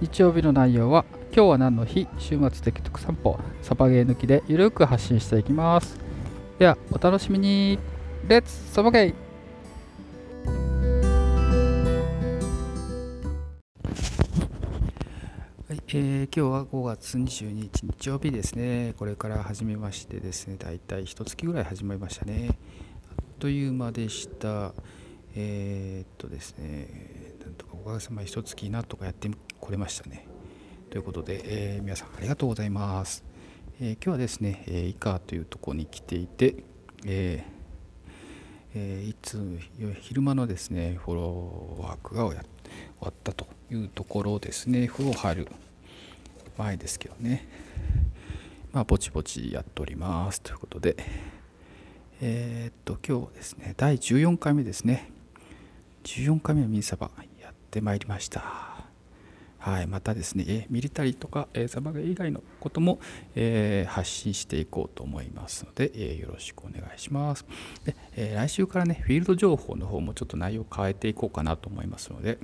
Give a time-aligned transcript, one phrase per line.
[0.00, 2.06] 日曜日の内容は今日は何の日？
[2.18, 3.38] 週末テクテク散歩。
[3.62, 5.98] サバゲー抜きでゆるく発信していきます。
[6.58, 7.78] ではお楽しみに。
[8.28, 9.14] レッツサバゲー
[15.88, 18.92] えー、今日は5月22日日曜日ですね。
[18.98, 22.50] これから始めましてですねだいたい1月ぐらい始まりましたね。
[23.08, 24.74] あっという間でした。
[25.34, 26.88] えー、っとですね
[27.42, 30.26] なんとかおかげさまで1月なとかやってこれましたね。
[30.90, 33.24] ということで、えー、皆さんありがとうございます、
[33.80, 36.64] えー、今日はですね、えー、以下というとこに来ていて、
[37.04, 37.44] え
[38.74, 39.58] えー、いつ
[40.00, 42.38] 昼間のですねフォローワークが終
[43.00, 44.86] わったというところですね。
[44.86, 45.48] 風呂入る
[46.56, 47.46] 前ですけどね。
[48.72, 50.40] まあぼちぼちやっております。
[50.40, 50.96] ということで
[52.20, 55.10] えー、っと今日ですね第14回目ですね。
[56.04, 57.10] 14回目のミニサバ
[57.40, 58.75] やってまいりました。
[59.66, 63.00] はい、またですね、えミリタリーとか、えサバゲ以外のことも、
[63.34, 67.44] えー、発信していこうと思いますので、えー、よろしくお願いします。
[67.84, 72.38] で、えー、来週からね、フィールド情報の方もちょっと内容を変えていこうかなと思いますので、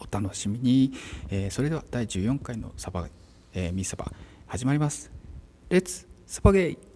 [0.00, 0.92] お楽しみに。
[1.30, 3.08] えそれでは第14回のサバ、
[3.54, 4.10] えミサバ
[4.48, 5.12] 始まります。
[5.68, 6.87] レッツサバゲイ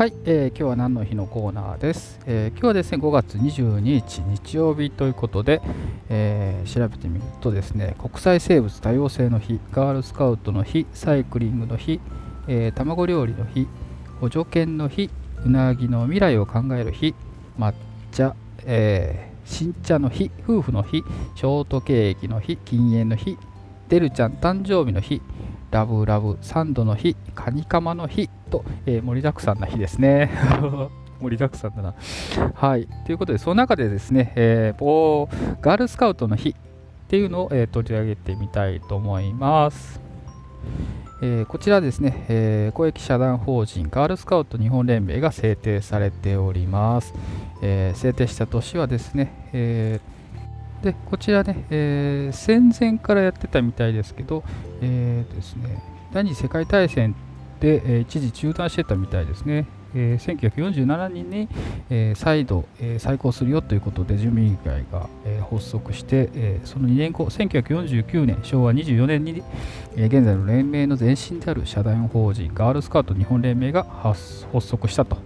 [0.00, 5.60] はい、えー、今日は何の日のコーナーです、えー、今日はですね5月22日日曜日ということで、
[6.08, 12.00] えー、調べてみるとですね国際生物多様性の日ガールスカウトの日サイクリングの日、
[12.48, 13.68] え卵料理の日
[14.22, 15.10] 補助犬の日
[15.44, 17.14] うなぎの未来を考える日
[17.58, 17.74] 抹
[18.10, 21.04] 茶、え新茶の日夫婦の日
[21.34, 23.36] ショートケーキの日禁煙の日
[23.90, 25.20] デルちゃん誕生日の日
[25.70, 30.30] ラブラブサンドの日カニカマの日と、えー、盛りだくさんな日ですね。
[31.20, 31.94] 盛りだくさんだな。
[32.54, 32.88] はい。
[33.06, 35.28] ということでその中でですね、えー、
[35.60, 36.54] ガールスカウトの日っ
[37.08, 40.00] ていうのを、えー、取り上げてみたいと思います。
[41.22, 47.12] えー、こちらですね、えー、公益社団法人ガールスカウト日本連盟が制定されております。
[47.62, 50.00] えー、制定した年はですね、え
[50.82, 54.42] でこちらね、え、戦前からやってたみたいですけど、
[54.80, 55.82] えーですね、
[56.12, 57.14] 第二次世界大戦
[57.60, 59.66] で、え、一時中断してたみたいですね。
[59.94, 61.48] えー、1947年に、
[61.90, 69.42] えー、再度、えー、再興するよということで住民委員会が、えー、発足して、えー、その2年後1949年昭和24年に、
[69.96, 75.16] えー、現在の連盟の前身である社団法人ガールスカウト日本連盟が発足したと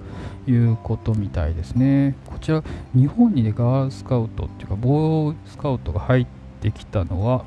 [0.46, 2.16] いうことみたいですね。
[2.26, 2.62] こちら、
[2.94, 6.26] 日本にね、ガールスカウトっていうか、ボーイスカウトが入っ
[6.60, 7.44] てきたのは、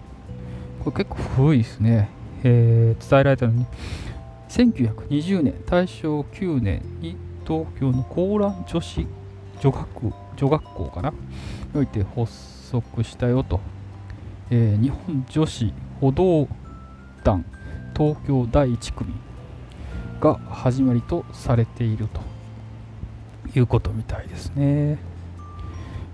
[0.84, 2.10] これ結構古いですね。
[2.44, 3.66] えー、伝えられたのに、
[4.58, 9.06] 1920年、大正9年に東京の高蘭女子
[9.62, 11.12] 女学女学校かな？
[11.12, 11.16] に
[11.76, 12.32] おいて発
[12.72, 13.60] 足したよと。
[14.50, 16.48] えー、日本女子歩道
[17.24, 17.46] 団
[17.96, 19.14] 東京第1組
[20.20, 22.22] が始まりとされていると。
[23.56, 24.98] いうことみたいですね。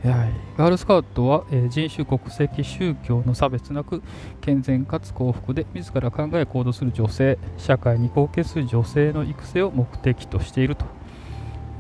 [0.10, 4.04] はい、ガールスカウトは、え、人種、国籍、宗教の差別なく
[4.42, 10.86] 健全かつ幸福で自ら考え行動する女性社会に貢献する女性の育成を目的としていると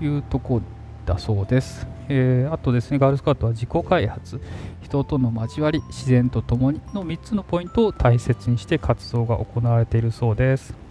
[0.01, 0.61] いうところ
[1.05, 4.39] だそうです、えー、あとですねガールスカウトは自己開発
[4.81, 10.82] 人との交わり自然とともにの3つのポイントを大切にして活動が行われているそうです。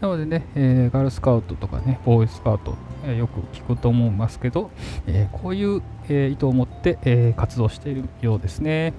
[0.00, 4.70] なのでね、えー、ガールスカウトとかねボーイスカウトえよく聞くと思いますけど、
[5.06, 8.92] えこういう、え意図を持って、え活動しているようですね。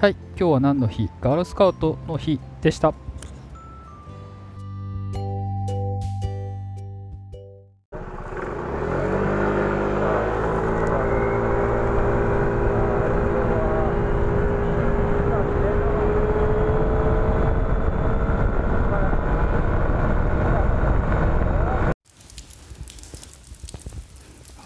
[0.00, 1.10] はい、今日は何の日？
[1.20, 3.05] ガールスカウトの日でした。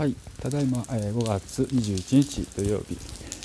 [0.01, 2.97] はい、ただいま、えー、5月21日土曜日、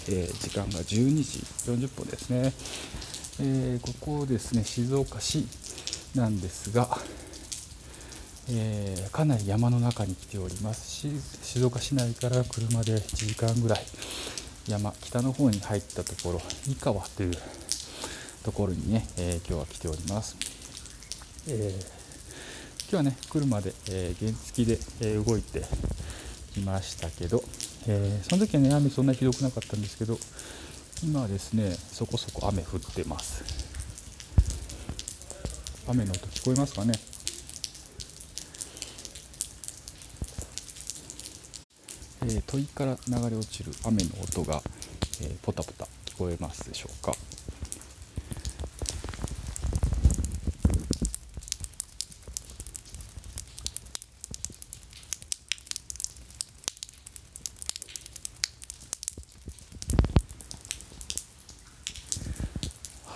[0.07, 2.53] えー、時間が12時40分ですね、
[3.41, 5.45] えー、ここですね静岡市
[6.15, 6.97] なんですが、
[8.49, 10.89] えかなり山の中に来ております。
[10.89, 11.09] し
[11.41, 13.79] 静岡市内から車で1時間ぐらい
[14.69, 17.33] 山北の方に入ったところ三河という
[18.45, 20.37] ところにね、え今日は来ております、
[21.49, 21.77] え
[22.89, 25.65] 今日はね車で、え原付で、え動いて
[26.55, 27.43] きましたけど、
[27.87, 30.17] えー、その時はね雨そんなひどくなかったんですけど
[31.03, 33.43] 今はですねそこそこ雨降ってます。
[35.87, 36.93] 雨の音聞こえますかね？
[42.47, 44.63] 問いから流れ落ちる雨の音が、
[45.21, 47.13] えー、ポタポタ聞こえますでしょうか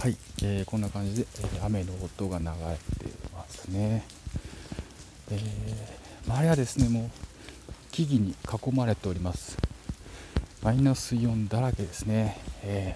[0.02, 1.28] はい、えー、こんな感じで、
[1.58, 4.06] え、雨の音が流れてますね、
[5.32, 7.10] えー、周りはですねもう
[7.92, 9.58] 木々に囲まれております。
[10.62, 12.96] マイナスイオンだらけですね、え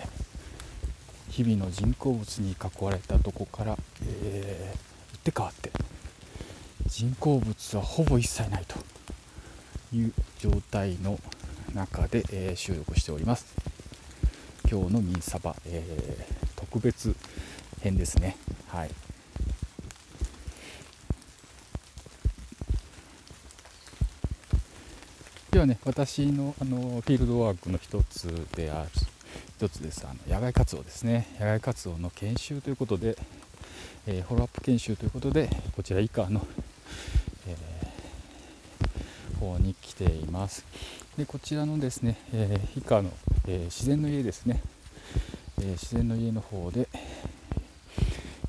[1.30, 5.72] ー、日々の人工物に囲われたとこから、えー、って変わって
[6.86, 8.78] 人工物はほぼ一切ないと
[9.96, 11.20] いう状態の
[11.74, 13.54] 中で、えー、収録しております。
[14.70, 16.33] 今日のミンサバ、えー
[16.74, 17.16] 特別
[17.82, 18.36] 編ですね。
[18.68, 18.90] はい。
[25.52, 28.90] ではね私のあのフィールドワークの一つである
[29.60, 30.04] 一つです。
[30.08, 31.28] あの野外活動ですね。
[31.40, 33.20] 野外活動の研修ということで、
[34.08, 36.44] えー、フォローアップ研修ということでこちら以下の、
[37.48, 40.66] えー、方に来ています。
[41.20, 43.12] でこちらのですね、えー、以下の、
[43.48, 44.64] えー、自然の家ですね。
[45.66, 46.90] え自然の家の方で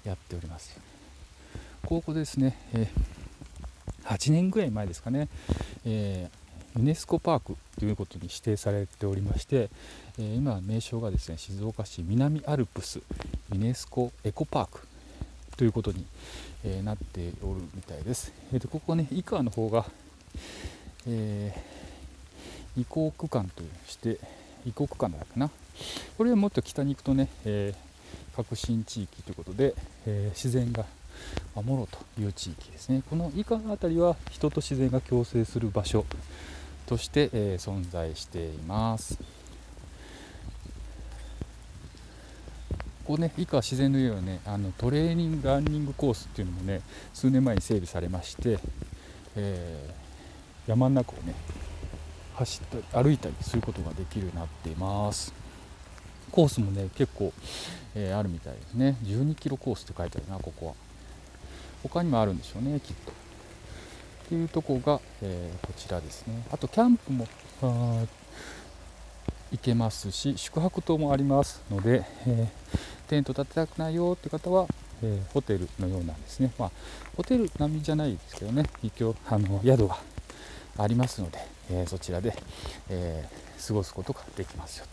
[0.05, 0.79] やっております。
[1.87, 2.89] ここですね、え
[4.05, 5.29] 8年ぐらい前ですかね、
[5.85, 6.29] え
[6.77, 9.71] ユネスコパークということに指定されておりまして、
[10.19, 13.01] え今名称がですね静岡市南アルプス
[13.53, 14.81] ユネスコエコパーク
[15.57, 16.05] ということに、
[16.65, 19.85] えなっておるみたいです、えー、とここね以下の方が、
[21.07, 24.19] えー、移行区間として
[24.67, 25.51] 移行区間だっけな。
[26.17, 29.75] これはもっと北に行くとね、えー、革新地域ということで、
[30.07, 30.85] えー、自然が
[31.55, 33.03] 守ろうという地域ですね。
[33.09, 36.05] この以下の辺りは人と自然が共生する場所
[36.87, 39.19] として、えー、存在しています。
[43.05, 46.81] ここね以下自然の家はねあのトレーニングランニングコースっていうのもね
[47.13, 48.59] 数年前に整備されまして、
[49.37, 51.35] えー、山の中をね
[52.35, 55.33] 走ったり歩いたりすることができるようになっています。
[56.31, 57.33] コースもね結構、
[57.95, 58.97] えー、あるみたいですね。
[59.05, 60.75] 12キロコースって書いてあるなここは。
[61.83, 63.13] 他にもあるんでしょうねきっと。
[63.13, 63.15] っ
[64.29, 66.43] ていうとこが、えー、こちらですね。
[66.51, 67.29] あとキャンプも
[67.61, 68.09] 行
[69.63, 74.67] けますし宿泊棟もありますので、えー、テント立てたくないよって方は、
[75.03, 76.53] え、ホテルのようなんですね。
[76.59, 76.71] まあ
[77.17, 79.99] ホテル並みじゃないですけどね一応あの宿が
[80.77, 81.39] ありますので、
[81.71, 82.37] えそちらで、
[82.89, 83.29] え
[83.67, 84.87] 過ごすことができますよ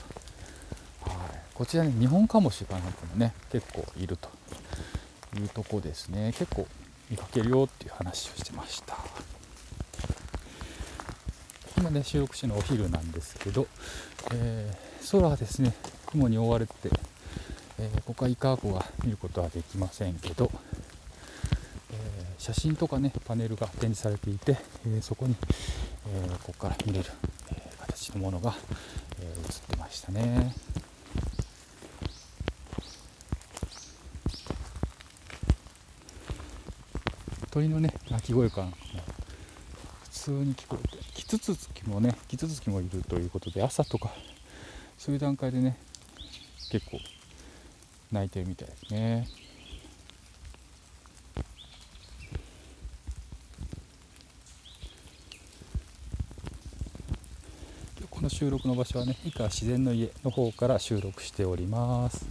[1.04, 1.10] と。
[1.10, 1.42] はい。
[1.54, 4.30] こちらに日本カモシカなんかもね結構いると
[5.38, 6.34] いうとこですね。
[6.38, 6.68] 結構
[7.10, 8.98] 見かけるよっていう話をしてました。
[11.78, 13.68] 今ね収録してのお昼なんですけど、
[14.32, 15.74] えー、空はですね
[16.06, 16.74] 雲に覆われて、
[17.80, 20.52] えー、ここはイカーコが見ることはできませんけど、
[22.42, 24.58] 写真とかねパネルが展示されていて、
[24.88, 25.36] えそこに、
[26.08, 27.06] えここから見れる、
[27.52, 28.56] え形のものが、
[29.20, 30.56] え映ってましたね。
[37.52, 38.78] 鳥のね鳴き声感が
[40.06, 44.10] 普通に聞こえてキツツキもねキツツキもいるということで朝とか
[44.98, 45.78] そういう段階でね
[46.72, 46.98] 結構
[48.12, 49.28] 鳴いてるみたいですね
[58.22, 62.26] この収録の場所はね以下自然の家の方から収録しております。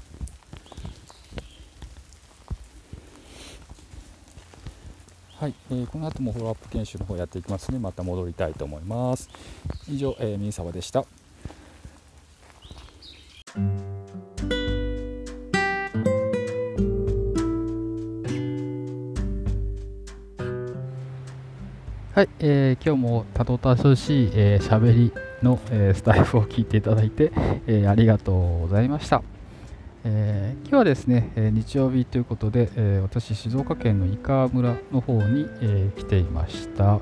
[5.39, 9.31] はい、えー、この後もフォローアップ研修の方やっていきますのでまた戻りたいと思います。
[9.89, 11.05] 以上、えー、ミンサバでした。
[22.13, 25.13] はい、えー、今日もたどたどしい、えー、り
[25.45, 27.31] の、えー、スタイフを聞いていただいて、
[27.69, 29.23] えー、ありがとうございました。
[30.03, 36.99] えー、今日はですね、えー、日曜日ということで、えー、私、静岡県の井川村の方に、え来ていました。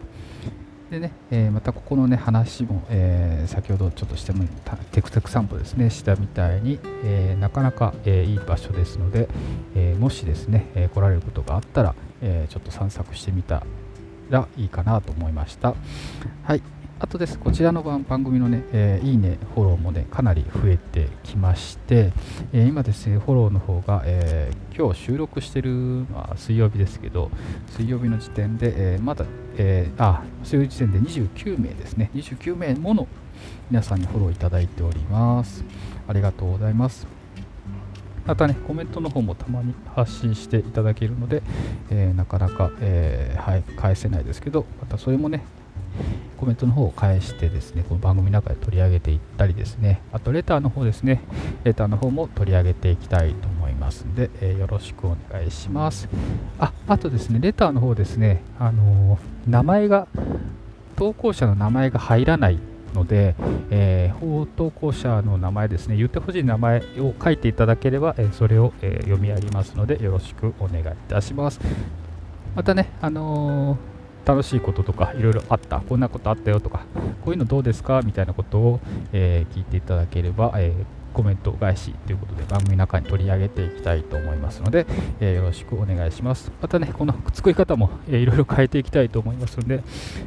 [0.91, 4.45] でね、えまたここのね話も、え先ほどちょっとしても
[4.93, 9.31] テクテク散歩ですねしたみたいに、えなかなか、えいい場所ですので、
[9.75, 13.63] えもしですね、え来られることがあったら、えちょっと散策してみた
[14.31, 15.75] らいいかなと思いました。
[16.43, 16.63] はい、
[17.01, 22.13] あとです、こちらの番組のね、えー、いいね、フォローもね、かなり増えてきまして、
[22.53, 25.71] えー、今ですね、フォローの方が、えー、今日収録してる
[26.11, 27.31] のは水曜日ですけど、
[27.69, 33.07] 水曜日の時点で、えまだ、えーあ、そういう時点で29名ですね、29名もの、
[33.71, 35.65] 皆さんにフォローいただいております。
[36.09, 37.18] ありがとうございます。
[38.29, 41.43] またね、コメントの方もたまに発信していただけるので、
[41.89, 45.45] えー、なかなか、えー、はい、返せないですけど、またそれもね、
[46.37, 51.23] コメントの方を返してですね、この番組の中で取り上げていったりですね、あとレターの方ですね、
[51.65, 56.07] レターの方も取り上げていきたいと思いますんで、えー、よろしくお願いします。
[56.59, 60.07] あ、あとですね、レターの方ですね、あの、名前が、
[60.97, 62.59] 投稿者の名前が入らない
[62.95, 63.35] ので、
[63.71, 71.61] えー、投稿者の名前ですね、言ってほしい名前を書いていただければ、えー、それを、えー、読み上げますので、よろしくお願いいたします。
[72.57, 76.81] またね、あのー、楽しいこととか、いろいろあった、こんなことあったよとか、
[77.25, 78.03] こういうのどうですか？
[78.05, 78.81] みたいなことを、
[79.13, 80.73] え聞いていただければ、え
[81.13, 84.87] コメント返しということで番組の中に取り上げていきたいと思いますので、
[85.21, 86.51] えー、よろしくお願いします。
[86.61, 89.83] またね、この作り方も、えー、いろいろ変えていきたいと思いますので、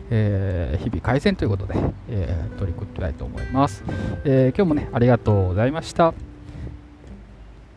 [0.10, 1.76] えー、日々改善ということで、
[2.10, 3.84] えー、取り組みたいと思います、
[4.26, 4.54] え。
[4.56, 6.14] 今日もね、ありがとうございました。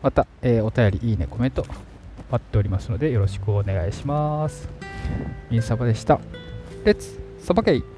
[0.01, 1.65] また、え、お便り、いいね、コメント
[2.31, 4.69] 待っておりますので、よろしくお願いします。
[5.49, 6.19] ミンサバでした。
[6.83, 7.94] レッツサバケイ